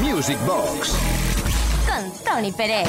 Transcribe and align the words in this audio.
Music 0.00 0.38
Box. 0.46 0.96
Con 1.86 2.10
Tony 2.24 2.50
Pérez. 2.52 2.88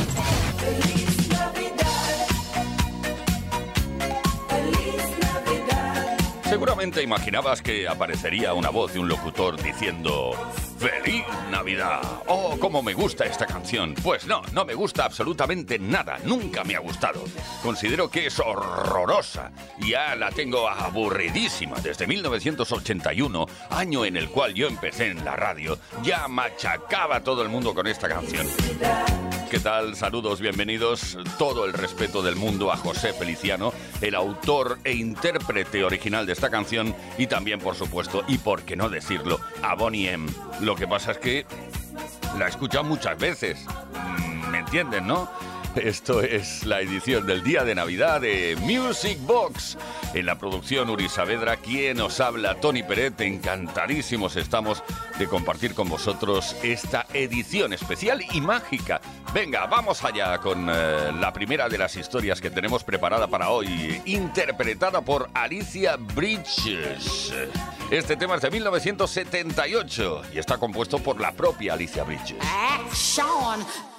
Seguramente 6.51 7.01
imaginabas 7.01 7.61
que 7.61 7.87
aparecería 7.87 8.53
una 8.53 8.69
voz 8.69 8.91
de 8.91 8.99
un 8.99 9.07
locutor 9.07 9.55
diciendo 9.63 10.31
¡Feliz 10.77 11.23
Navidad! 11.49 12.01
¡Oh, 12.27 12.57
cómo 12.59 12.83
me 12.83 12.93
gusta 12.93 13.23
esta 13.23 13.45
canción! 13.45 13.95
Pues 14.03 14.27
no, 14.27 14.41
no 14.51 14.65
me 14.65 14.73
gusta 14.73 15.05
absolutamente 15.05 15.79
nada, 15.79 16.17
nunca 16.25 16.65
me 16.65 16.75
ha 16.75 16.79
gustado. 16.79 17.23
Considero 17.63 18.11
que 18.11 18.25
es 18.25 18.37
horrorosa. 18.37 19.53
Ya 19.79 20.13
la 20.17 20.29
tengo 20.31 20.67
aburridísima. 20.67 21.79
Desde 21.79 22.05
1981, 22.05 23.45
año 23.69 24.03
en 24.03 24.17
el 24.17 24.27
cual 24.27 24.53
yo 24.53 24.67
empecé 24.67 25.07
en 25.07 25.23
la 25.23 25.37
radio, 25.37 25.79
ya 26.03 26.27
machacaba 26.27 27.15
a 27.15 27.23
todo 27.23 27.43
el 27.43 27.47
mundo 27.47 27.73
con 27.73 27.87
esta 27.87 28.09
canción. 28.09 28.45
¿Qué 29.51 29.59
tal? 29.59 29.97
Saludos, 29.97 30.39
bienvenidos. 30.39 31.17
Todo 31.37 31.65
el 31.65 31.73
respeto 31.73 32.23
del 32.23 32.37
mundo 32.37 32.71
a 32.71 32.77
José 32.77 33.11
Feliciano, 33.11 33.73
el 33.99 34.15
autor 34.15 34.79
e 34.85 34.93
intérprete 34.93 35.83
original 35.83 36.25
de 36.25 36.31
esta 36.31 36.49
canción, 36.49 36.95
y 37.17 37.27
también, 37.27 37.59
por 37.59 37.75
supuesto, 37.75 38.23
y 38.29 38.37
por 38.37 38.61
qué 38.61 38.77
no 38.77 38.87
decirlo, 38.87 39.41
a 39.61 39.75
Bonnie 39.75 40.09
M. 40.09 40.31
Lo 40.61 40.73
que 40.77 40.87
pasa 40.87 41.11
es 41.11 41.17
que 41.17 41.45
la 42.39 42.45
he 42.45 42.49
escuchado 42.49 42.85
muchas 42.85 43.17
veces. 43.17 43.65
Mm, 43.93 44.51
¿Me 44.51 44.59
entienden, 44.59 45.05
no? 45.05 45.29
Esto 45.75 46.21
es 46.21 46.65
la 46.65 46.81
edición 46.81 47.25
del 47.25 47.43
día 47.43 47.63
de 47.63 47.75
Navidad 47.75 48.21
de 48.21 48.57
Music 48.61 49.17
Box. 49.21 49.77
En 50.13 50.25
la 50.25 50.37
producción 50.37 50.89
Uri 50.89 51.07
Saavedra, 51.07 51.57
quien 51.57 52.01
os 52.01 52.19
habla, 52.19 52.55
Tony 52.55 52.83
Peret. 52.83 53.19
Encantadísimos 53.21 54.35
estamos 54.35 54.83
de 55.17 55.27
compartir 55.27 55.73
con 55.73 55.87
vosotros 55.87 56.55
esta 56.63 57.05
edición 57.13 57.73
especial 57.73 58.21
y 58.33 58.41
mágica. 58.41 59.01
Venga, 59.33 59.65
vamos 59.67 60.03
allá 60.03 60.37
con 60.39 60.67
eh, 60.69 61.11
la 61.19 61.31
primera 61.31 61.69
de 61.69 61.77
las 61.77 61.95
historias 61.95 62.41
que 62.41 62.49
tenemos 62.49 62.83
preparada 62.83 63.27
para 63.27 63.49
hoy, 63.49 64.01
interpretada 64.05 65.01
por 65.01 65.29
Alicia 65.33 65.95
Bridges. 65.97 67.33
Este 67.89 68.17
tema 68.17 68.35
es 68.35 68.41
de 68.41 68.51
1978 68.51 70.21
y 70.33 70.39
está 70.39 70.57
compuesto 70.57 70.99
por 70.99 71.19
la 71.21 71.31
propia 71.31 71.73
Alicia 71.73 72.03
Bridges. 72.03 72.37
Action! 72.41 73.90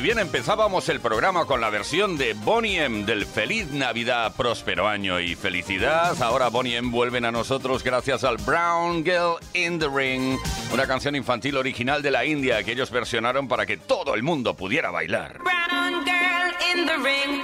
Bien 0.00 0.18
empezábamos 0.18 0.88
el 0.88 1.00
programa 1.00 1.44
con 1.44 1.60
la 1.60 1.68
versión 1.68 2.16
de 2.16 2.34
Bonnie 2.34 2.82
M 2.84 3.04
del 3.04 3.26
Feliz 3.26 3.70
Navidad, 3.70 4.34
Próspero 4.36 4.88
Año 4.88 5.20
y 5.20 5.34
Felicidad, 5.34 6.20
ahora 6.22 6.48
Bonnie 6.48 6.76
M 6.76 6.90
vuelven 6.90 7.24
a 7.24 7.32
nosotros 7.32 7.82
gracias 7.82 8.24
al 8.24 8.36
Brown 8.38 9.04
Girl 9.04 9.36
in 9.52 9.78
the 9.78 9.88
Ring, 9.88 10.38
una 10.72 10.86
canción 10.86 11.16
infantil 11.16 11.56
original 11.56 12.02
de 12.02 12.10
la 12.10 12.24
India 12.24 12.62
que 12.62 12.72
ellos 12.72 12.90
versionaron 12.90 13.48
para 13.48 13.66
que 13.66 13.76
todo 13.76 14.14
el 14.14 14.22
mundo 14.22 14.54
pudiera 14.54 14.90
bailar. 14.90 15.38
brown 15.38 16.04
girl 16.04 16.78
in 16.78 16.86
the 16.86 16.96
ring. 16.96 17.42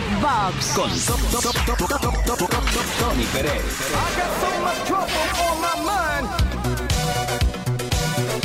Music 0.00 0.20
Box 0.22 0.72
con 0.74 0.90
Tony 2.98 3.24
Pérez. 3.32 3.62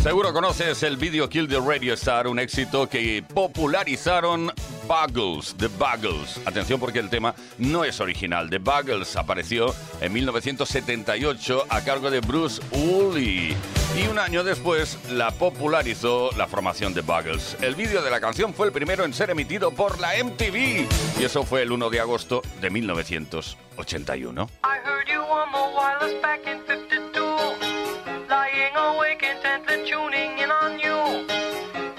Seguro 0.03 0.33
conoces 0.33 0.83
el 0.83 0.97
vídeo 0.97 1.29
Kill 1.29 1.47
the 1.47 1.59
Radio 1.59 1.93
Star, 1.93 2.27
un 2.27 2.39
éxito 2.39 2.89
que 2.89 3.23
popularizaron 3.33 4.51
Buggles, 4.87 5.55
The 5.57 5.67
Buggles. 5.67 6.39
Atención 6.45 6.79
porque 6.79 6.99
el 6.99 7.09
tema 7.09 7.33
no 7.57 7.83
es 7.83 7.99
original. 7.99 8.49
The 8.49 8.59
Buggles 8.59 9.15
apareció 9.15 9.73
en 10.01 10.13
1978 10.13 11.65
a 11.69 11.81
cargo 11.81 12.11
de 12.11 12.19
Bruce 12.19 12.61
Woolley. 12.71 13.55
Y 13.97 14.07
un 14.07 14.19
año 14.19 14.43
después 14.43 14.97
la 15.09 15.31
popularizó 15.31 16.29
la 16.37 16.47
formación 16.47 16.93
The 16.93 17.01
Buggles. 17.01 17.57
El 17.61 17.75
vídeo 17.75 18.01
de 18.01 18.11
la 18.11 18.19
canción 18.19 18.53
fue 18.53 18.67
el 18.67 18.73
primero 18.73 19.05
en 19.05 19.13
ser 19.13 19.29
emitido 19.29 19.71
por 19.71 19.99
la 19.99 20.11
MTV. 20.23 20.87
Y 21.19 21.23
eso 21.23 21.43
fue 21.43 21.61
el 21.63 21.71
1 21.71 21.89
de 21.89 21.99
agosto 21.99 22.41
de 22.61 22.69
1981. 22.69 24.49
I 24.63 24.77
heard 24.83 25.07
you 25.07 25.21
on 25.21 25.51
the 25.51 25.75
wireless 25.75 26.21
back 26.21 26.45
in 26.45 26.59
52. 26.67 27.57
Lying 28.29 28.75
awake 28.75 29.23
in 29.23 30.51
on 30.51 30.79
you. 30.79 31.54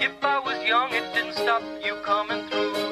If 0.07 0.23
I 0.23 0.39
was 0.39 0.63
young, 0.65 0.93
it 0.93 1.03
didn't 1.13 1.33
stop 1.33 1.61
you 1.83 1.95
coming 2.05 2.47
through. 2.47 2.86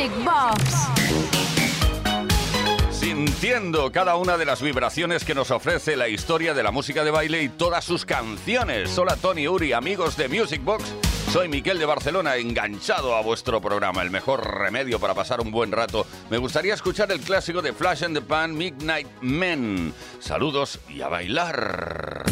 Music 0.00 0.24
Box 0.24 0.88
Sintiendo 2.90 3.92
cada 3.92 4.16
una 4.16 4.38
de 4.38 4.46
las 4.46 4.62
vibraciones 4.62 5.24
que 5.24 5.34
nos 5.34 5.50
ofrece 5.50 5.94
la 5.94 6.08
historia 6.08 6.54
de 6.54 6.62
la 6.62 6.70
música 6.70 7.04
de 7.04 7.10
baile 7.10 7.42
y 7.42 7.50
todas 7.50 7.84
sus 7.84 8.06
canciones. 8.06 8.96
Hola 8.96 9.16
Tony 9.16 9.46
Uri, 9.46 9.74
amigos 9.74 10.16
de 10.16 10.28
Music 10.28 10.62
Box. 10.64 10.84
Soy 11.30 11.48
Miquel 11.48 11.78
de 11.78 11.84
Barcelona, 11.84 12.36
enganchado 12.36 13.14
a 13.14 13.20
vuestro 13.20 13.60
programa, 13.60 14.00
el 14.00 14.10
mejor 14.10 14.58
remedio 14.58 14.98
para 14.98 15.12
pasar 15.12 15.42
un 15.42 15.50
buen 15.50 15.70
rato. 15.70 16.06
Me 16.30 16.38
gustaría 16.38 16.72
escuchar 16.72 17.12
el 17.12 17.20
clásico 17.20 17.60
de 17.60 17.74
Flash 17.74 18.04
and 18.04 18.16
the 18.16 18.22
Pan, 18.22 18.56
Midnight 18.56 19.08
Men. 19.20 19.92
Saludos 20.18 20.78
y 20.88 21.02
a 21.02 21.08
bailar. 21.08 22.24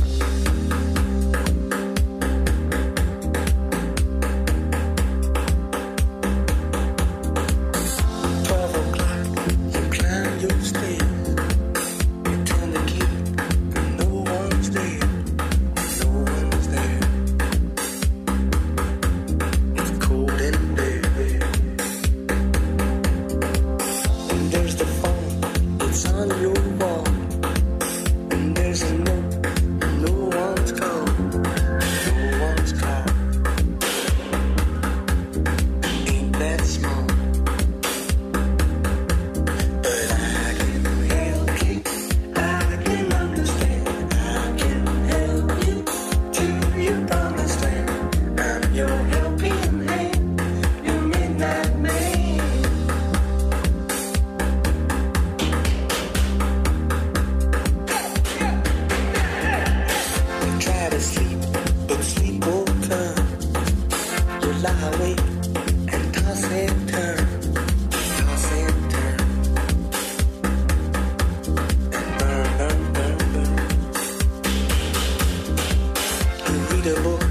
A 76.90 77.00
book 77.02 77.22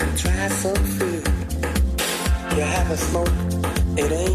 and 0.00 0.18
try 0.18 0.48
some 0.48 0.84
food. 0.96 1.26
You 2.56 2.62
have 2.62 2.90
a 2.90 2.96
smoke, 2.96 3.32
it 3.96 4.12
ain't 4.12 4.31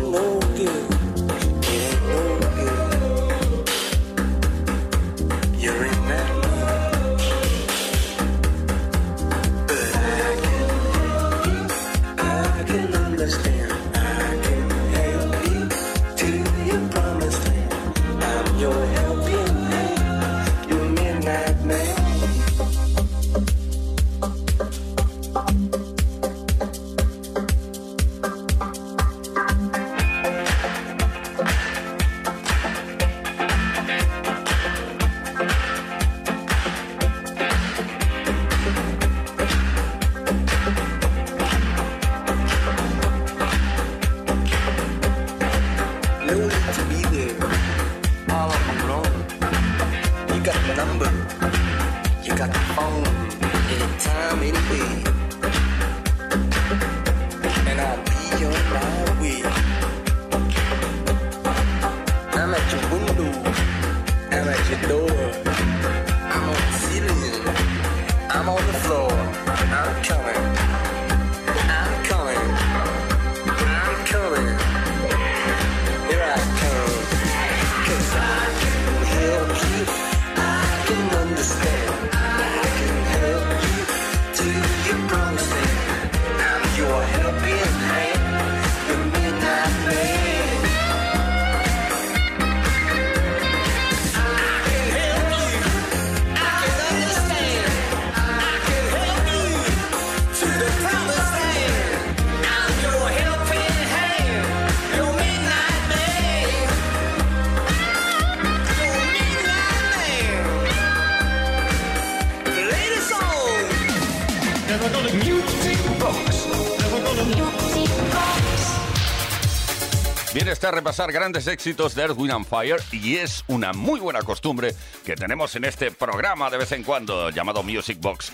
Está 120.68 120.76
repasar 120.76 121.14
grandes 121.14 121.48
éxitos 121.48 121.96
de 121.96 122.02
Earth, 122.02 122.18
Wind 122.18 122.34
and 122.34 122.46
Fire 122.46 122.82
y 122.92 123.16
es 123.16 123.46
una 123.48 123.72
muy 123.72 124.02
buena 124.02 124.22
costumbre 124.24 124.76
que 125.06 125.16
tenemos 125.16 125.56
en 125.56 125.64
este 125.64 125.92
programa 125.92 126.50
de 126.50 126.58
vez 126.58 126.74
en 126.74 126.84
cuando 126.84 127.30
llamado 127.30 127.64
Music 127.64 127.98
Box. 128.02 128.34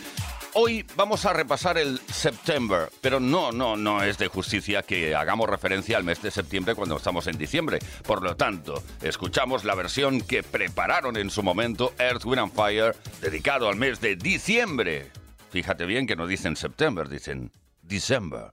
Hoy 0.55 0.83
vamos 0.95 1.27
a 1.27 1.33
repasar 1.33 1.77
el 1.77 1.99
September, 2.11 2.89
pero 3.01 3.19
no, 3.19 3.51
no, 3.51 3.77
no 3.77 4.01
es 4.01 4.17
de 4.17 4.29
justicia 4.29 4.81
que 4.81 5.13
hagamos 5.13 5.47
referencia 5.47 5.95
al 5.95 6.03
mes 6.03 6.23
de 6.23 6.31
septiembre 6.31 6.73
cuando 6.73 6.97
estamos 6.97 7.27
en 7.27 7.37
diciembre. 7.37 7.77
Por 8.03 8.23
lo 8.23 8.35
tanto, 8.35 8.81
escuchamos 9.03 9.63
la 9.63 9.75
versión 9.75 10.19
que 10.19 10.41
prepararon 10.41 11.17
en 11.17 11.29
su 11.29 11.43
momento 11.43 11.93
Earth, 11.99 12.25
Wind 12.25 12.39
and 12.39 12.53
Fire, 12.55 12.95
dedicado 13.21 13.69
al 13.69 13.75
mes 13.75 14.01
de 14.01 14.15
diciembre. 14.15 15.11
Fíjate 15.51 15.85
bien 15.85 16.07
que 16.07 16.15
no 16.15 16.25
dicen 16.25 16.55
September, 16.55 17.07
dicen 17.07 17.51
December. 17.83 18.49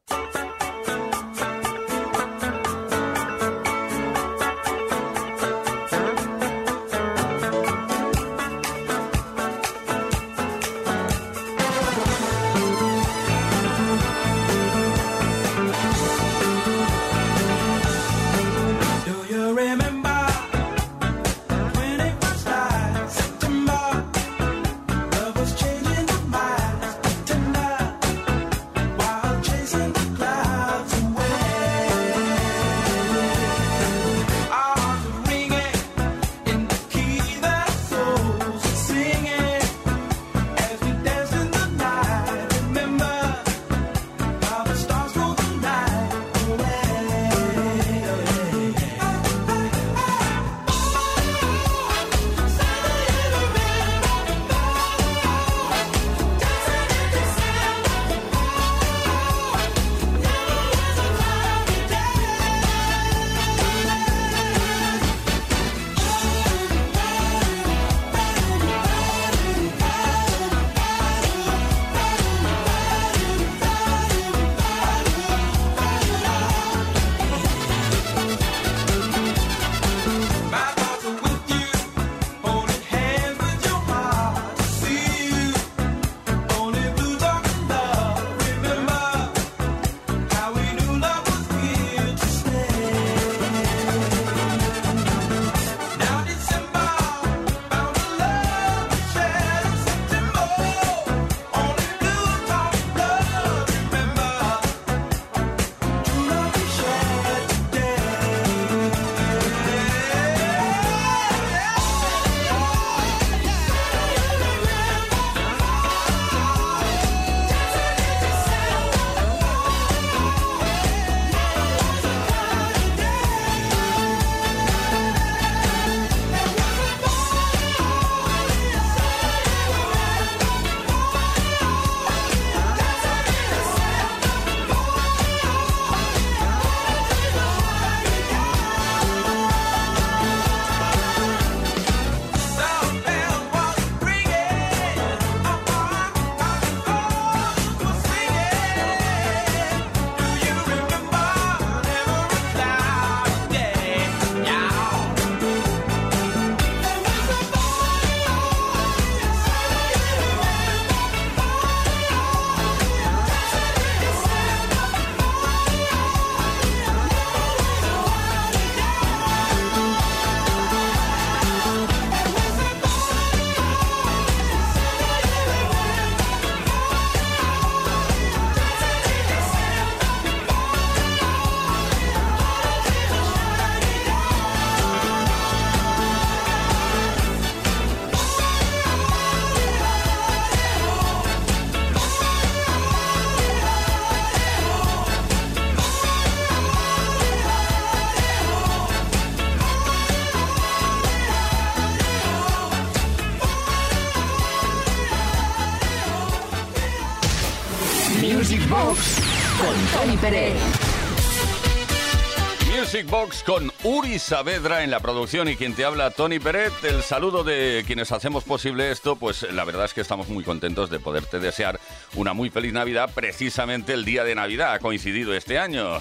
Con 213.45 213.71
Uri 213.85 214.19
Saavedra 214.19 214.83
en 214.83 214.91
la 214.91 215.00
producción 215.00 215.47
y 215.49 215.56
quien 215.56 215.75
te 215.75 215.85
habla, 215.85 216.11
Tony 216.11 216.39
Peret. 216.39 216.73
El 216.85 217.02
saludo 217.02 217.45
de 217.45 217.85
quienes 217.87 218.13
hacemos 218.13 218.45
posible 218.45 218.91
esto, 218.91 219.15
pues 219.17 219.43
la 219.52 219.65
verdad 219.65 219.85
es 219.85 219.93
que 219.93 220.00
estamos 220.00 220.28
muy 220.28 220.43
contentos 220.43 220.89
de 220.89 221.00
poderte 221.00 221.39
desear 221.39 221.78
una 222.15 222.33
muy 222.33 222.49
feliz 222.49 222.73
Navidad. 222.73 223.11
Precisamente 223.15 223.93
el 223.93 224.06
día 224.06 224.25
de 224.25 224.35
Navidad 224.35 224.73
ha 224.73 224.78
coincidido 224.78 225.35
este 225.35 225.59
año. 225.59 225.97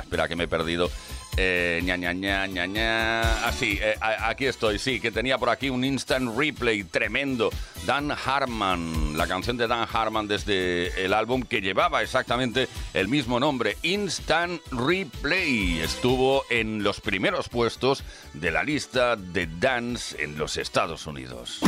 Espera 0.00 0.28
que 0.28 0.36
me 0.36 0.44
he 0.44 0.48
perdido. 0.48 0.88
Eh, 1.38 1.80
ña, 1.84 1.96
ña, 1.96 2.12
ña, 2.12 2.46
ña, 2.46 2.66
ña. 2.66 3.46
Así, 3.46 3.78
eh, 3.80 3.94
aquí 4.00 4.46
estoy, 4.46 4.78
sí, 4.78 5.00
que 5.00 5.10
tenía 5.10 5.36
por 5.36 5.50
aquí 5.50 5.68
un 5.68 5.84
instant 5.84 6.36
replay 6.36 6.84
tremendo. 6.84 7.50
Dan 7.84 8.10
Harman, 8.10 9.16
la 9.16 9.26
canción 9.26 9.56
de 9.56 9.68
Dan 9.68 9.86
Harman 9.92 10.26
desde 10.26 11.04
el 11.04 11.12
álbum 11.12 11.42
que 11.42 11.60
llevaba 11.60 12.02
exactamente 12.02 12.68
el 12.94 13.08
mismo 13.08 13.38
nombre, 13.38 13.76
Instant 13.82 14.60
Replay. 14.72 15.80
Estuvo 15.80 16.44
en 16.48 16.82
los 16.82 17.00
primeros 17.00 17.48
puestos 17.48 18.02
de 18.32 18.50
la 18.50 18.62
lista 18.62 19.16
de 19.16 19.46
dance 19.46 20.22
en 20.22 20.38
los 20.38 20.56
Estados 20.56 21.06
Unidos. 21.06 21.60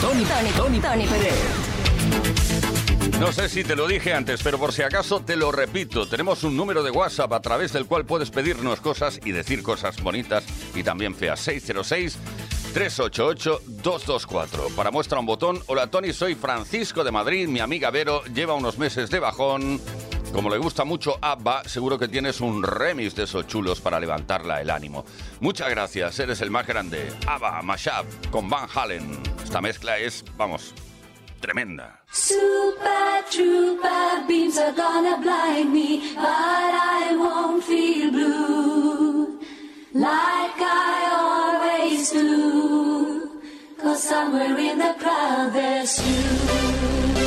Tony, 0.00 0.24
Tony, 0.24 0.50
Tony, 0.52 0.80
Tony 0.80 1.06
Pérez. 1.06 1.34
No 3.18 3.32
sé 3.32 3.48
si 3.48 3.64
te 3.64 3.76
lo 3.76 3.86
dije 3.86 4.14
antes, 4.14 4.42
pero 4.42 4.58
por 4.58 4.72
si 4.72 4.82
acaso 4.82 5.20
te 5.20 5.36
lo 5.36 5.52
repito. 5.52 6.06
Tenemos 6.06 6.42
un 6.42 6.56
número 6.56 6.82
de 6.82 6.90
WhatsApp 6.90 7.32
a 7.32 7.40
través 7.40 7.72
del 7.72 7.86
cual 7.86 8.06
puedes 8.06 8.30
pedirnos 8.30 8.80
cosas 8.80 9.20
y 9.24 9.32
decir 9.32 9.62
cosas 9.62 10.02
bonitas 10.02 10.44
y 10.74 10.82
también 10.82 11.14
feas. 11.14 11.40
606 11.40 12.18
388-224. 12.74 14.74
Para 14.74 14.90
muestra 14.90 15.18
un 15.18 15.26
botón, 15.26 15.62
hola 15.66 15.88
Tony, 15.88 16.12
soy 16.12 16.34
Francisco 16.34 17.02
de 17.02 17.10
Madrid, 17.10 17.48
mi 17.48 17.60
amiga 17.60 17.90
Vero 17.90 18.22
lleva 18.32 18.54
unos 18.54 18.78
meses 18.78 19.10
de 19.10 19.18
bajón. 19.18 19.80
Como 20.32 20.48
le 20.48 20.58
gusta 20.58 20.84
mucho 20.84 21.18
ABBA, 21.20 21.64
seguro 21.64 21.98
que 21.98 22.06
tienes 22.06 22.40
un 22.40 22.62
remix 22.62 23.14
de 23.16 23.24
esos 23.24 23.46
chulos 23.46 23.80
para 23.80 23.98
levantarla 23.98 24.60
el 24.60 24.70
ánimo. 24.70 25.04
Muchas 25.40 25.68
gracias, 25.70 26.18
eres 26.20 26.40
el 26.40 26.50
más 26.50 26.66
grande. 26.66 27.12
ABBA, 27.26 27.62
Mashup, 27.62 28.30
con 28.30 28.48
Van 28.48 28.68
Halen. 28.72 29.20
Esta 29.42 29.60
mezcla 29.60 29.98
es, 29.98 30.24
vamos, 30.36 30.72
tremenda. 31.40 32.00
Super 32.12 33.24
trooper 33.28 34.26
beams 34.28 34.56
are 34.56 34.72
gonna 34.72 35.18
blind 35.18 35.72
me, 35.72 36.14
but 36.14 36.24
I 36.24 37.16
won't 37.16 37.64
feel 37.64 38.10
blue 38.12 39.40
like 39.92 40.60
I 40.60 41.10
always 41.12 42.12
do. 42.12 43.28
Cause 43.82 44.02
somewhere 44.02 44.56
in 44.58 44.78
the 44.78 44.94
crowd 44.98 45.52
there's 45.52 45.98
you. 45.98 47.19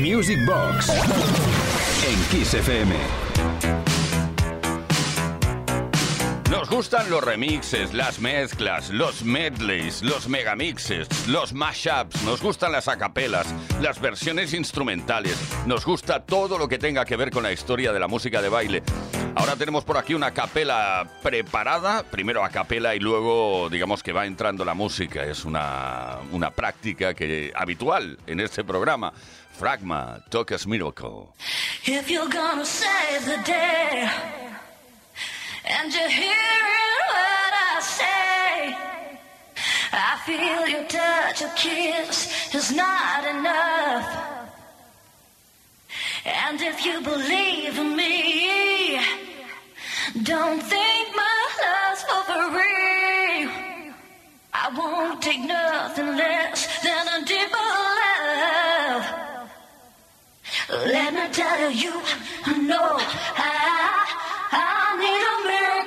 Music 0.00 0.38
Box 0.46 0.88
en 2.08 2.18
Kiss 2.30 2.54
FM. 2.54 2.94
Nos 6.50 6.70
gustan 6.70 7.10
los 7.10 7.22
remixes, 7.22 7.92
las 7.92 8.18
mezclas, 8.18 8.88
los 8.88 9.22
medleys, 9.22 10.02
los 10.02 10.26
megamixes, 10.26 11.28
los 11.28 11.52
mashups, 11.52 12.22
nos 12.22 12.40
gustan 12.40 12.72
las 12.72 12.88
acapelas, 12.88 13.46
las 13.82 14.00
versiones 14.00 14.54
instrumentales, 14.54 15.36
nos 15.66 15.84
gusta 15.84 16.24
todo 16.24 16.56
lo 16.56 16.66
que 16.66 16.78
tenga 16.78 17.04
que 17.04 17.16
ver 17.16 17.30
con 17.30 17.42
la 17.42 17.52
historia 17.52 17.92
de 17.92 18.00
la 18.00 18.08
música 18.08 18.40
de 18.40 18.48
baile. 18.48 18.82
Ahora 19.36 19.54
tenemos 19.54 19.84
por 19.84 19.96
aquí 19.96 20.14
una 20.14 20.32
capela 20.32 21.08
preparada, 21.22 22.02
primero 22.04 22.42
a 22.42 22.48
capela 22.48 22.94
y 22.94 23.00
luego 23.00 23.68
digamos 23.70 24.02
que 24.02 24.12
va 24.12 24.26
entrando 24.26 24.64
la 24.64 24.74
música, 24.74 25.24
es 25.24 25.44
una, 25.44 26.16
una 26.32 26.50
práctica 26.50 27.14
que, 27.14 27.52
habitual 27.54 28.18
en 28.26 28.40
este 28.40 28.64
programa. 28.64 29.12
Fragma, 29.58 30.22
Tocas 30.30 30.66
Miracle. 30.66 31.34
If 31.84 32.10
you're 32.10 32.28
gonna 32.28 32.64
save 32.64 33.24
the 33.26 33.42
day, 33.44 34.10
and 35.64 35.92
you're 35.92 36.08
hearing 36.08 37.00
what 37.14 37.52
I 37.68 37.80
say, 37.80 38.76
I 39.92 40.18
feel 40.24 40.68
your 40.68 40.86
touch, 40.88 41.40
your 41.40 41.50
kiss 41.56 42.54
is 42.54 42.72
not 42.72 43.24
enough. 43.26 44.30
And 46.24 46.60
if 46.60 46.84
you 46.84 47.00
believe 47.00 47.78
in 47.78 47.96
me, 47.96 49.00
don't 50.22 50.62
think 50.62 51.16
my 51.16 51.38
love's 51.62 52.02
for 52.02 52.22
free. 52.52 53.90
I 54.52 54.68
won't 54.76 55.22
take 55.22 55.40
nothing 55.40 56.16
less 56.16 56.66
Let 60.72 61.14
me 61.14 61.28
tell 61.32 61.70
you, 61.72 61.90
no, 62.62 62.78
I, 62.78 64.06
I 64.52 64.96
need 65.00 65.22
a 65.32 65.48
miracle. 65.48 65.79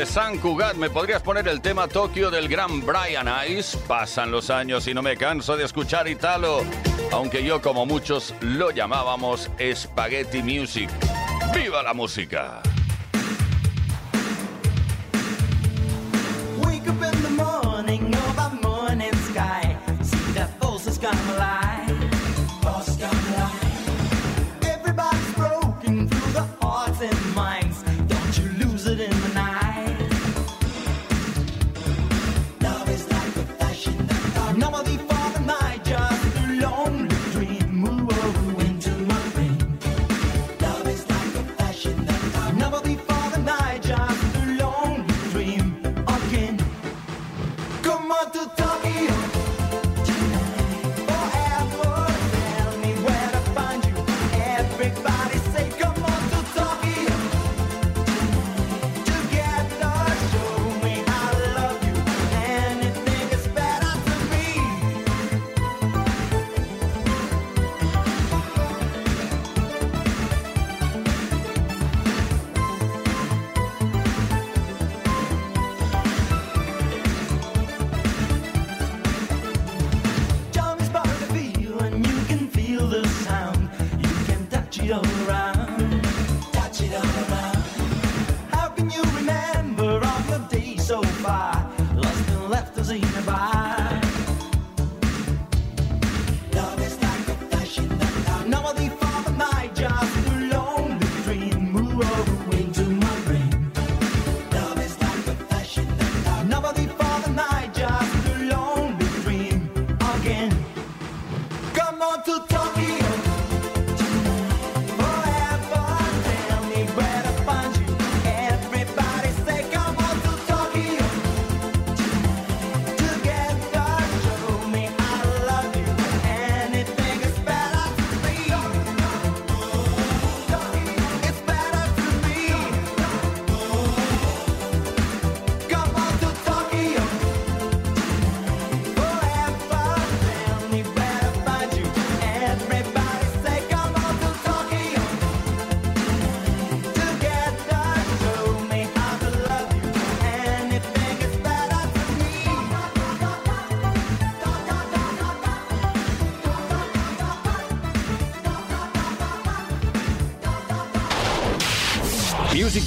De 0.00 0.06
San 0.06 0.38
Cugat. 0.38 0.76
¿Me 0.76 0.88
podrías 0.88 1.20
poner 1.20 1.46
el 1.46 1.60
tema 1.60 1.86
Tokio 1.86 2.30
del 2.30 2.48
gran 2.48 2.80
Brian 2.86 3.28
Ice? 3.50 3.76
Pasan 3.86 4.30
los 4.30 4.48
años 4.48 4.88
y 4.88 4.94
no 4.94 5.02
me 5.02 5.14
canso 5.14 5.58
de 5.58 5.64
escuchar 5.66 6.08
Italo, 6.08 6.62
aunque 7.12 7.44
yo 7.44 7.60
como 7.60 7.84
muchos 7.84 8.34
lo 8.40 8.70
llamábamos 8.70 9.50
Spaghetti 9.74 10.42
Music. 10.42 10.88
¡Viva 11.54 11.82
la 11.82 11.92
música! 11.92 12.62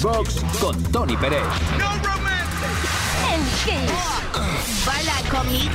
Box 0.04 0.44
con 0.60 0.84
Tony 0.92 1.16
Pérez. 1.16 1.40
En 3.32 3.42
Kiss. 3.64 4.86
Baila 4.86 5.14
conmigo. 5.32 5.72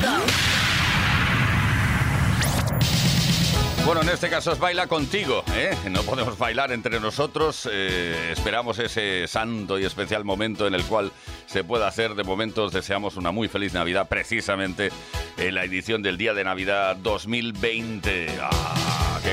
Bueno, 3.86 4.02
en 4.02 4.10
este 4.10 4.28
caso 4.28 4.52
es 4.52 4.58
baila 4.58 4.86
contigo, 4.86 5.44
¿eh? 5.54 5.74
No 5.90 6.02
podemos 6.02 6.36
bailar 6.36 6.72
entre 6.72 7.00
nosotros. 7.00 7.66
eh, 7.72 8.32
esperamos 8.32 8.78
ese 8.78 9.26
santo 9.26 9.78
y 9.78 9.86
especial 9.86 10.26
momento 10.26 10.66
en 10.66 10.74
el 10.74 10.84
cual 10.84 11.10
se 11.46 11.64
pueda 11.64 11.88
hacer. 11.88 12.14
De 12.14 12.22
momento 12.22 12.64
os 12.64 12.72
deseamos 12.74 13.16
una 13.16 13.30
muy 13.30 13.48
feliz 13.48 13.72
Navidad, 13.72 14.08
precisamente 14.10 14.90
en 15.38 15.54
la 15.54 15.64
edición 15.64 16.02
del 16.02 16.18
Día 16.18 16.34
de 16.34 16.44
Navidad 16.44 16.96
2020. 16.96 18.26
¡Ah! 18.42 18.77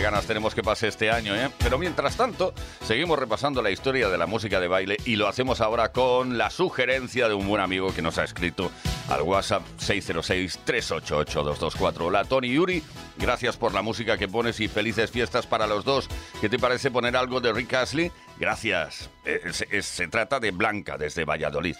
¡Qué 0.05 0.11
ganas 0.11 0.27
tenemos 0.27 0.53
que 0.53 0.61
pase 0.61 0.87
este 0.87 1.09
año, 1.09 1.35
eh! 1.35 1.49
Pero 1.63 1.79
mientras 1.79 2.15
tanto, 2.15 2.53
seguimos 2.85 3.17
repasando 3.17 3.63
la 3.63 3.71
historia 3.71 4.07
de 4.07 4.19
la 4.19 4.27
música 4.27 4.59
de 4.59 4.67
baile 4.67 4.97
y 5.03 5.15
lo 5.15 5.27
hacemos 5.27 5.61
ahora 5.61 5.91
con 5.91 6.37
la 6.37 6.51
sugerencia 6.51 7.27
de 7.27 7.33
un 7.33 7.47
buen 7.47 7.59
amigo 7.59 7.91
que 7.91 8.03
nos 8.03 8.19
ha 8.19 8.23
escrito 8.23 8.69
al 9.09 9.23
WhatsApp 9.23 9.63
606-388-224. 9.79 12.01
Hola, 12.01 12.23
Tony 12.23 12.53
Yuri. 12.53 12.83
Gracias 13.17 13.57
por 13.57 13.73
la 13.73 13.81
música 13.81 14.15
que 14.15 14.27
pones 14.27 14.59
y 14.59 14.67
felices 14.67 15.09
fiestas 15.09 15.47
para 15.47 15.65
los 15.65 15.83
dos. 15.83 16.07
¿Qué 16.39 16.49
te 16.49 16.59
parece 16.59 16.91
poner 16.91 17.17
algo 17.17 17.41
de 17.41 17.51
Rick 17.51 17.73
Astley? 17.73 18.11
Gracias. 18.37 19.09
Es- 19.25 19.65
se 19.87 20.07
trata 20.07 20.39
de 20.39 20.51
Blanca 20.51 20.99
desde 20.99 21.25
Valladolid. 21.25 21.75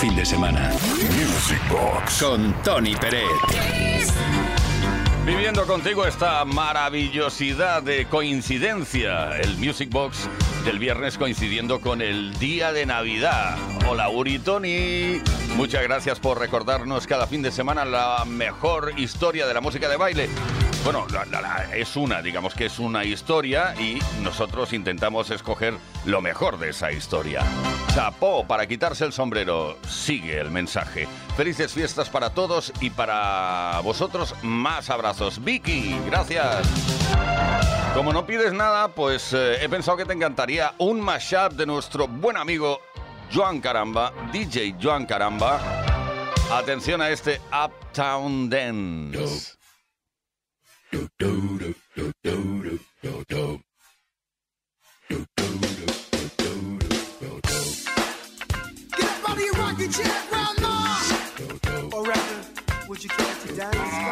Fin 0.00 0.16
de 0.16 0.24
semana. 0.24 0.70
Music 0.70 1.60
Box 1.68 2.22
con 2.22 2.54
Tony 2.62 2.96
Peret. 2.96 3.26
Viviendo 5.26 5.66
contigo 5.66 6.06
esta 6.06 6.42
maravillosidad 6.46 7.82
de 7.82 8.06
coincidencia, 8.06 9.36
el 9.38 9.58
Music 9.58 9.90
Box 9.90 10.26
del 10.64 10.78
viernes 10.78 11.18
coincidiendo 11.18 11.82
con 11.82 12.00
el 12.00 12.32
día 12.38 12.72
de 12.72 12.86
Navidad. 12.86 13.58
Hola 13.86 14.08
Uri 14.08 14.38
Tony, 14.38 15.20
muchas 15.56 15.82
gracias 15.82 16.18
por 16.18 16.38
recordarnos 16.38 17.06
cada 17.06 17.26
fin 17.26 17.42
de 17.42 17.52
semana 17.52 17.84
la 17.84 18.24
mejor 18.24 18.98
historia 18.98 19.46
de 19.46 19.52
la 19.52 19.60
música 19.60 19.90
de 19.90 19.98
baile. 19.98 20.30
Bueno, 20.84 21.06
la- 21.10 21.68
es 21.76 21.94
una, 21.96 22.22
digamos 22.22 22.54
que 22.54 22.66
es 22.66 22.78
una 22.78 23.04
historia 23.04 23.74
y 23.78 23.98
nosotros 24.22 24.72
intentamos 24.72 25.30
escoger 25.30 25.74
lo 26.06 26.20
mejor 26.22 26.58
de 26.58 26.70
esa 26.70 26.90
historia. 26.90 27.42
Chapó 27.94 28.46
para 28.46 28.66
quitarse 28.66 29.04
el 29.04 29.12
sombrero. 29.12 29.76
Sigue 29.86 30.40
el 30.40 30.50
mensaje. 30.50 31.06
Felices 31.36 31.72
fiestas 31.74 32.08
para 32.08 32.30
todos 32.30 32.72
y 32.80 32.90
para 32.90 33.80
vosotros 33.84 34.34
más 34.42 34.88
abrazos. 34.90 35.42
Vicky, 35.44 35.96
gracias. 36.06 36.66
Como 37.94 38.12
no 38.12 38.24
pides 38.26 38.52
nada, 38.52 38.88
pues 38.88 39.32
eh, 39.34 39.62
he 39.62 39.68
pensado 39.68 39.96
que 39.98 40.06
te 40.06 40.14
encantaría 40.14 40.72
un 40.78 41.00
mashup 41.00 41.52
de 41.52 41.66
nuestro 41.66 42.08
buen 42.08 42.36
amigo 42.36 42.80
Joan 43.32 43.60
Caramba, 43.60 44.12
DJ 44.32 44.76
Joan 44.82 45.04
Caramba. 45.06 45.60
Atención 46.52 47.02
a 47.02 47.10
este 47.10 47.40
Uptown 47.52 48.48
Dance. 48.48 49.59
Get 50.92 51.02
up 59.04 59.30
on 59.30 59.38
your 59.38 59.52
rocking 59.54 59.90
chair, 59.90 60.22
grandma. 60.28 61.00
Or 61.92 62.02
rather, 62.04 62.44
would 62.88 63.04
you 63.04 63.10
care 63.10 63.34
to 63.46 63.56
dance? 63.56 64.09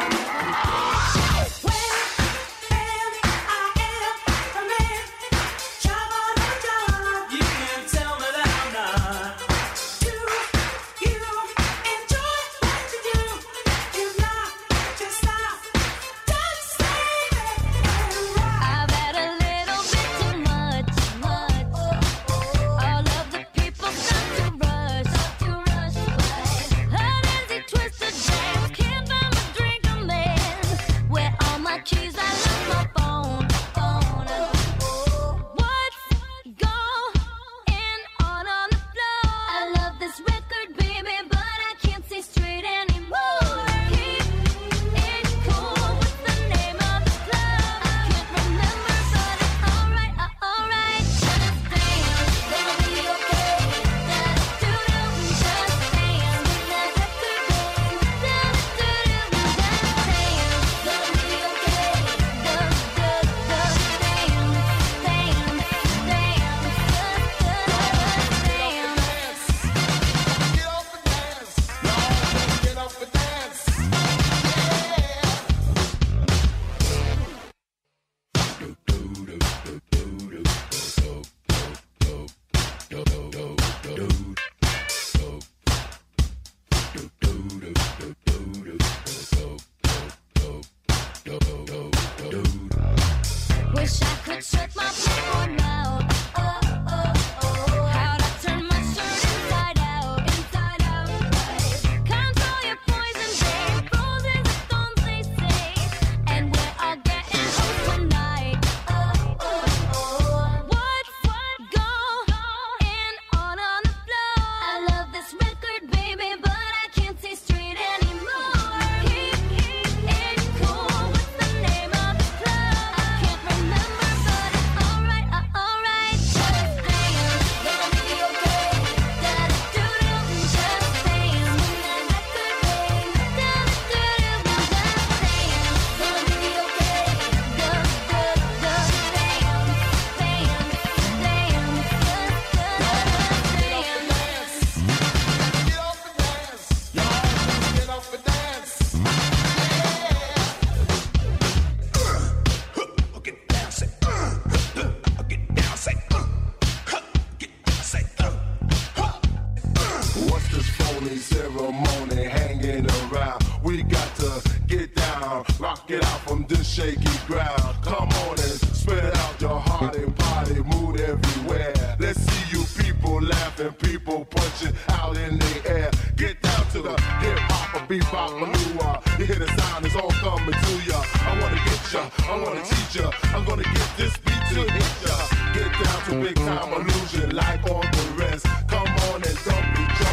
I 180.68 181.40
wanna 181.40 181.56
get 181.64 181.92
ya, 181.94 182.10
I 182.28 182.44
wanna 182.44 182.62
teach 182.62 182.96
ya. 183.00 183.10
I'm 183.34 183.44
gonna 183.46 183.62
get 183.62 183.90
this 183.96 184.14
beat 184.18 184.42
to 184.52 184.70
hit 184.70 184.92
ya. 185.00 185.16
Get 185.54 185.72
down 185.82 186.02
to 186.04 186.12
big 186.20 186.36
time 186.36 186.72
illusion 186.74 187.34
like 187.34 187.70
all 187.70 187.80
the 187.80 188.04
rest. 188.18 188.44
Come 188.68 188.86
on 189.08 189.22
and 189.24 189.38
dump 189.44 189.78
it, 189.80 190.07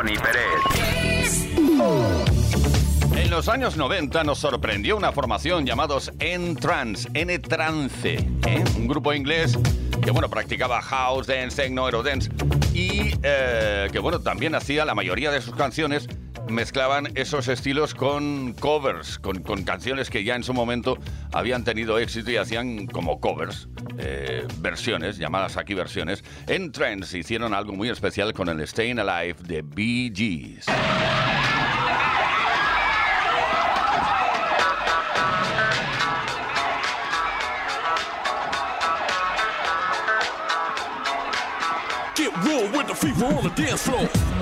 Tony 0.00 0.14
Pérez. 0.16 1.46
En 3.16 3.28
los 3.28 3.50
años 3.50 3.76
90 3.76 4.24
nos 4.24 4.38
sorprendió 4.38 4.96
una 4.96 5.12
formación 5.12 5.66
llamados 5.66 6.10
N-Trance, 6.18 7.10
N-Trance, 7.12 8.14
¿eh? 8.46 8.64
un 8.78 8.88
grupo 8.88 9.12
inglés 9.12 9.58
que 10.02 10.10
bueno, 10.10 10.30
practicaba 10.30 10.80
house, 10.80 11.26
dance, 11.26 11.62
techno, 11.62 11.84
eurodance 11.84 12.30
y 12.72 13.12
eh, 13.22 13.88
que 13.92 13.98
bueno, 13.98 14.20
también 14.20 14.54
hacía 14.54 14.86
la 14.86 14.94
mayoría 14.94 15.30
de 15.30 15.42
sus 15.42 15.54
canciones 15.54 16.08
mezclaban 16.48 17.08
esos 17.14 17.48
estilos 17.48 17.94
con 17.94 18.54
covers, 18.54 19.18
con 19.18 19.42
canciones 19.64 20.08
que 20.08 20.24
ya 20.24 20.34
en 20.34 20.44
su 20.44 20.54
momento 20.54 20.96
habían 21.32 21.64
tenido 21.64 21.98
éxito 21.98 22.30
y 22.30 22.36
hacían 22.36 22.86
como 22.86 23.20
covers, 23.20 23.68
eh, 23.98 24.46
versiones, 24.58 25.18
llamadas 25.18 25.56
aquí 25.56 25.74
versiones. 25.74 26.24
En 26.46 26.72
Trends 26.72 27.14
hicieron 27.14 27.54
algo 27.54 27.72
muy 27.72 27.88
especial 27.88 28.32
con 28.32 28.48
el 28.48 28.66
Staying 28.66 28.98
Alive 28.98 29.36
de 29.46 29.62
Bee 29.62 30.12
Gees. 30.14 30.66
Get 42.16 42.32
with 42.72 42.86
the 42.86 42.94
fever 42.94 43.24
on 43.24 43.42
the 43.42 43.50
dance 43.50 43.82
floor. 43.82 44.39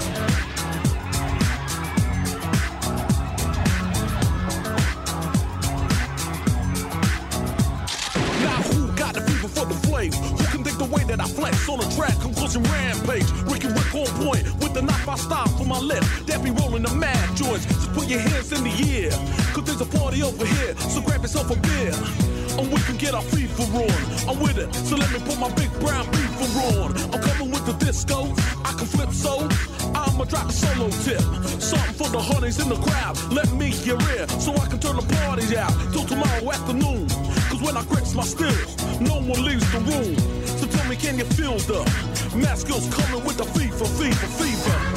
Flex 11.38 11.68
on 11.68 11.78
the 11.78 11.88
track? 11.94 12.18
Conclusion 12.20 12.62
rampage. 12.64 13.30
Ricky 13.46 13.68
Rick 13.68 13.94
on 13.94 14.10
point 14.26 14.44
with 14.58 14.74
the 14.74 14.82
knife 14.82 15.08
I 15.08 15.16
style 15.16 15.48
for 15.56 15.64
my 15.64 15.78
lip. 15.78 16.02
That 16.26 16.42
be 16.42 16.50
rolling 16.50 16.82
the 16.82 16.94
mad 16.94 17.36
joints. 17.36 17.64
So 17.82 17.88
put 17.94 18.08
your 18.08 18.20
hands 18.20 18.50
in 18.52 18.64
the 18.64 18.74
air. 18.98 19.14
Cause 19.54 19.64
there's 19.64 19.80
a 19.80 19.86
party 19.86 20.22
over 20.22 20.44
here. 20.44 20.74
So 20.90 21.00
grab 21.00 21.22
yourself 21.22 21.50
a 21.50 21.56
beer. 21.56 21.94
And 22.58 22.66
we 22.72 22.80
can 22.82 22.96
get 22.96 23.14
our 23.14 23.22
fever 23.22 23.62
on. 23.62 24.00
I'm 24.28 24.38
with 24.42 24.58
it. 24.58 24.74
So 24.74 24.96
let 24.96 25.10
me 25.12 25.20
put 25.20 25.38
my 25.38 25.50
big 25.54 25.70
brown 25.78 26.10
beaver 26.10 26.50
on. 26.82 26.90
I'm 27.14 27.22
coming 27.22 27.50
with 27.54 27.64
the 27.66 27.74
disco. 27.78 28.34
I 28.66 28.74
can 28.74 28.86
flip 28.86 29.10
so. 29.12 29.46
I'ma 29.94 30.24
drop 30.24 30.50
a 30.50 30.52
solo 30.52 30.90
tip. 31.06 31.22
Something 31.62 31.94
for 31.94 32.08
the 32.10 32.18
honeys 32.18 32.58
in 32.58 32.68
the 32.68 32.80
crowd. 32.82 33.14
Let 33.32 33.52
me 33.52 33.70
hear 33.70 33.98
it. 34.18 34.28
So 34.42 34.50
I 34.54 34.66
can 34.66 34.80
turn 34.80 34.96
the 34.96 35.06
party 35.22 35.56
out 35.56 35.72
till 35.92 36.04
tomorrow 36.04 36.50
afternoon. 36.50 37.06
Cause 37.50 37.62
when 37.62 37.76
I 37.76 37.84
grips 37.84 38.14
my 38.14 38.24
stills, 38.24 38.74
no 39.00 39.22
one 39.22 39.44
leaves 39.44 39.70
the 39.70 39.78
room. 39.78 40.37
Tell 40.70 40.88
me, 40.88 40.96
can 40.96 41.18
you 41.18 41.24
feel 41.24 41.56
the 41.58 41.82
mask 42.36 42.68
coming 42.90 43.24
with 43.24 43.36
the 43.38 43.44
fever, 43.44 43.84
fever, 43.84 44.26
fever? 44.38 44.87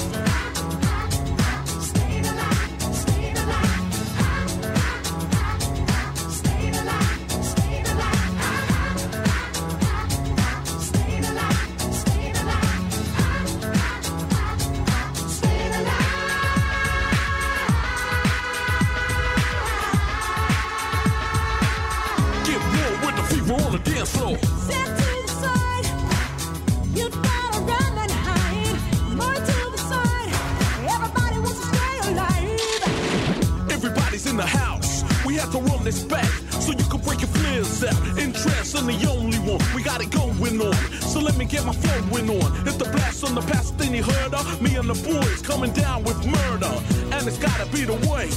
Me 41.82 41.92
get 41.92 42.30
on. 42.30 42.68
If 42.68 42.78
the 42.78 42.86
blast 42.86 43.24
on 43.24 43.36
the 43.36 43.42
past, 43.42 43.78
then 43.78 43.94
you 43.94 44.04
heard 44.04 44.34
her. 44.34 44.62
Me 44.62 44.76
and 44.76 44.90
the 44.90 44.98
boys 45.08 45.42
coming 45.42 45.72
down 45.72 46.04
with 46.04 46.18
murder. 46.26 46.74
And 47.12 47.28
it's 47.28 47.38
gotta 47.38 47.66
be 47.72 47.86
the 47.86 47.98
way. 48.10 48.30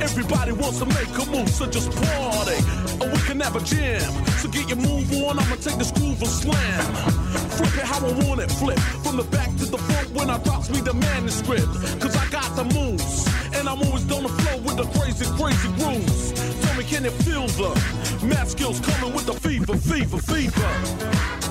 Everybody 0.00 0.52
wants 0.52 0.78
to 0.78 0.86
make 0.86 1.10
a 1.18 1.24
move, 1.30 1.48
so 1.48 1.66
just 1.66 1.90
party. 1.90 2.58
Or 3.00 3.08
we 3.10 3.18
can 3.26 3.40
have 3.40 3.56
a 3.56 3.60
jam. 3.60 4.00
So 4.40 4.48
get 4.48 4.68
your 4.68 4.78
move 4.78 5.12
on, 5.12 5.38
I'ma 5.38 5.56
take 5.56 5.78
this 5.78 5.92
groove 5.92 6.20
and 6.20 6.30
slam. 6.30 6.84
Flip 7.56 7.76
it 7.76 7.84
how 7.84 8.06
I 8.06 8.12
want 8.24 8.40
it, 8.40 8.50
flip. 8.50 8.78
From 9.04 9.16
the 9.16 9.24
back 9.24 9.48
to 9.56 9.66
the 9.66 9.78
front 9.78 10.10
when 10.10 10.30
I 10.30 10.38
drops 10.38 10.70
me 10.70 10.80
the 10.80 10.94
manuscript. 10.94 11.70
Cause 12.00 12.16
I 12.16 12.26
got 12.30 12.56
the 12.56 12.64
moves. 12.64 13.28
And 13.54 13.68
I'm 13.68 13.82
always 13.82 14.10
on 14.10 14.22
the 14.22 14.28
flow 14.28 14.58
with 14.62 14.76
the 14.76 14.86
crazy, 14.98 15.26
crazy 15.36 15.68
grooves. 15.78 16.32
Tell 16.62 16.76
me, 16.76 16.84
can 16.84 17.04
you 17.04 17.10
feel 17.10 17.46
the 17.60 17.70
math 18.24 18.50
skills 18.50 18.80
coming 18.80 19.12
with 19.14 19.26
the 19.26 19.34
fever, 19.34 19.76
fever, 19.76 20.18
fever? 20.18 21.49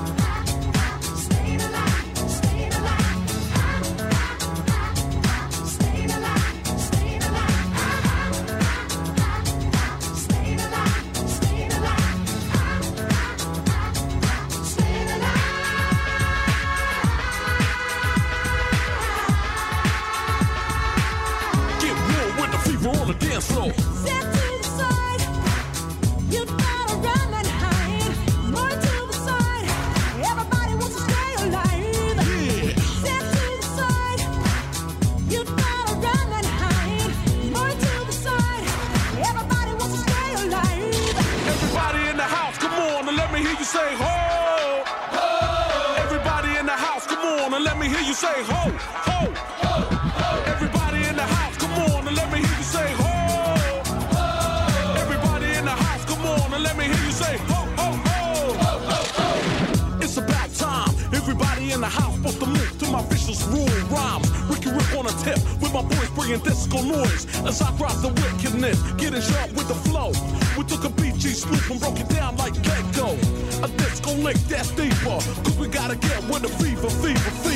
Fever, 76.58 76.90
fever, 76.90 77.20
fever. 77.20 77.49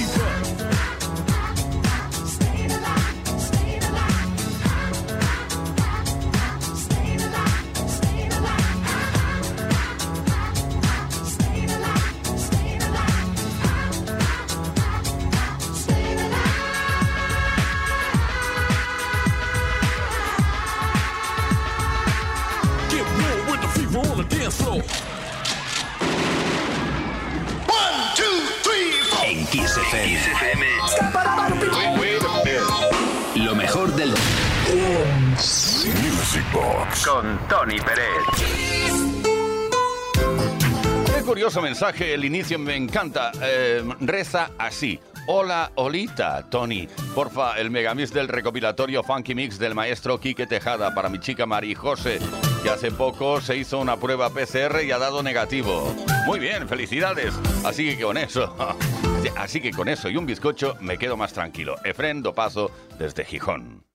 mensaje, 41.64 42.14
el 42.14 42.26
inicio 42.26 42.60
me 42.60 42.76
encanta. 42.76 43.32
Eh, 43.42 43.84
reza 44.02 44.52
así. 44.58 45.00
Hola, 45.28 45.72
Olita, 45.76 46.50
Tony. 46.50 46.88
Porfa, 47.16 47.58
el 47.58 47.72
megamix 47.72 48.12
del 48.12 48.28
recopilatorio 48.28 49.02
Funky 49.02 49.34
Mix 49.34 49.58
del 49.58 49.74
maestro 49.74 50.20
Quique 50.20 50.46
Tejada 50.46 50.94
para 50.94 51.08
mi 51.08 51.20
chica 51.20 51.46
Mari 51.46 51.74
José, 51.74 52.20
que 52.62 52.70
hace 52.70 52.92
poco 52.92 53.40
se 53.40 53.56
hizo 53.56 53.80
una 53.80 53.96
prueba 53.96 54.30
PCR 54.30 54.84
y 54.84 54.92
ha 54.92 55.00
dado 55.00 55.24
negativo. 55.24 55.96
Muy 56.26 56.40
bien, 56.40 56.68
felicidades. 56.68 57.34
Así 57.64 57.96
que 57.96 58.04
con 58.04 58.18
eso, 58.18 58.54
así 59.38 59.62
que 59.62 59.72
con 59.72 59.88
eso 59.88 60.10
y 60.10 60.18
un 60.18 60.26
bizcocho 60.26 60.76
me 60.82 60.98
quedo 60.98 61.16
más 61.16 61.32
tranquilo. 61.32 61.78
Efren 61.86 62.22
Dopazo 62.22 62.70
desde 63.00 63.24
Gijón. 63.24 63.86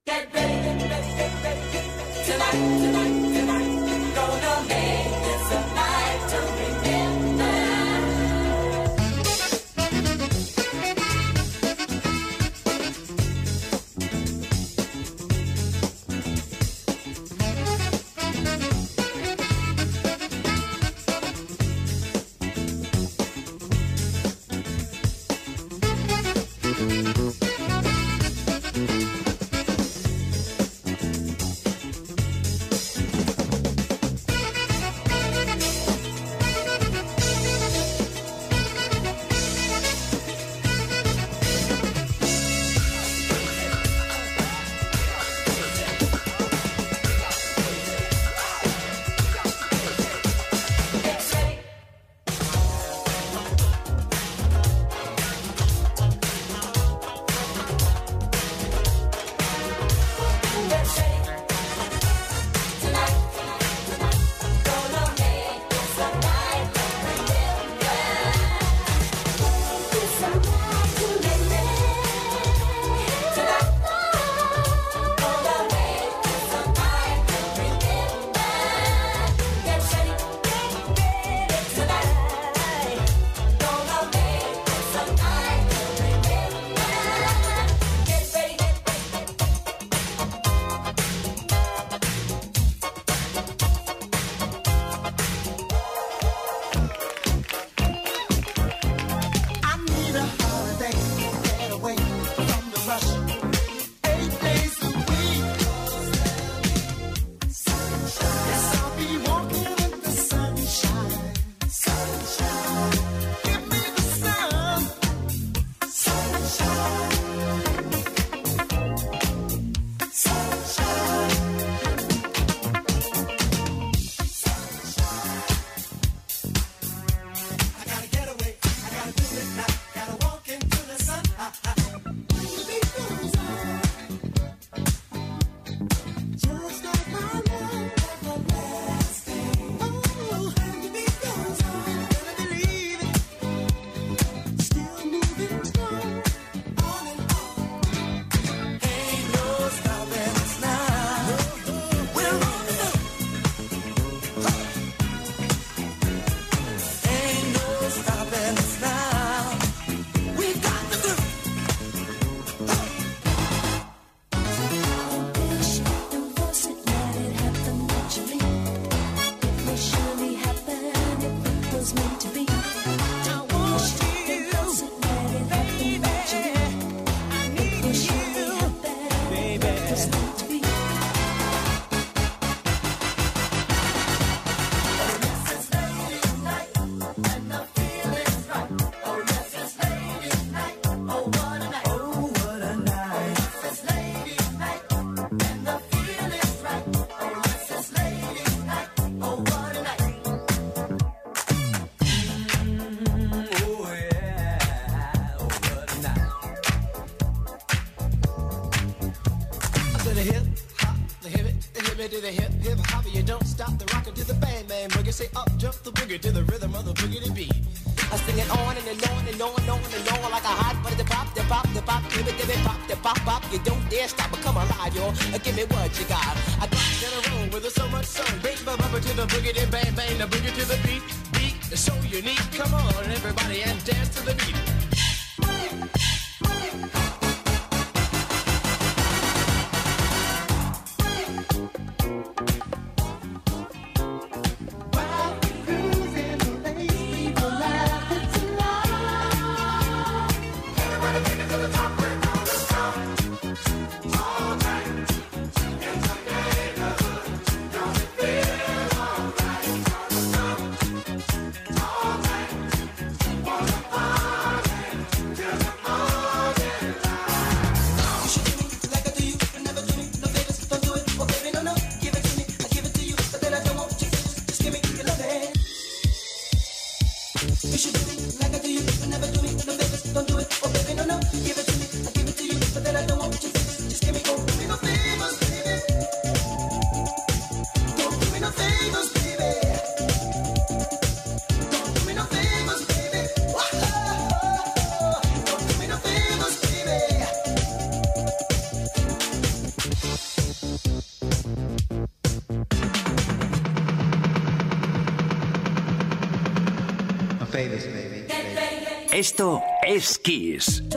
Esto 309.19 309.61
es 309.83 310.16
Kiss. 310.16 310.88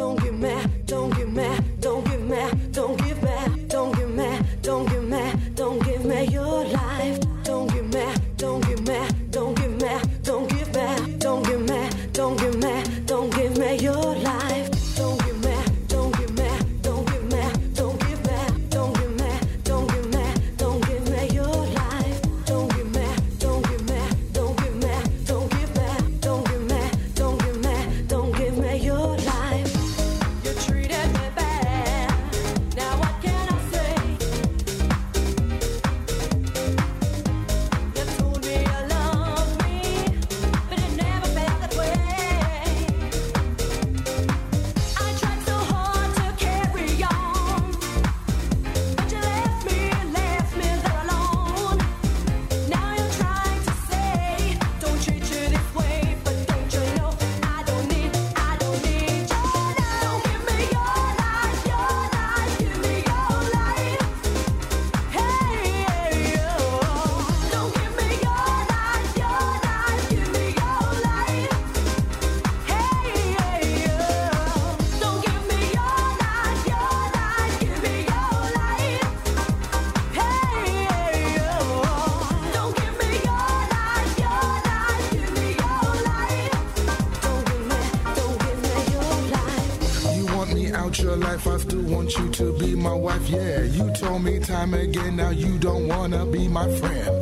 time 94.62 94.74
again. 94.76 95.16
Now 95.16 95.32
you 95.32 95.57
don't 95.57 95.88
wanna 95.88 96.26
be 96.26 96.47
my 96.47 96.68
friend. 96.78 97.21